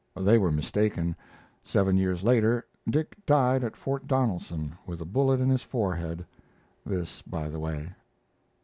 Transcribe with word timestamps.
They 0.19 0.39
were 0.39 0.49
mistaken; 0.51 1.15
seven 1.63 1.95
years 1.95 2.23
later 2.23 2.65
Dick 2.89 3.15
died 3.27 3.63
at 3.63 3.75
Fort 3.75 4.07
Donelson 4.07 4.75
with 4.87 4.99
a 4.99 5.05
bullet 5.05 5.39
in 5.39 5.47
his 5.49 5.61
forehead: 5.61 6.25
this, 6.83 7.21
by 7.21 7.49
the 7.49 7.59
way. 7.59 7.91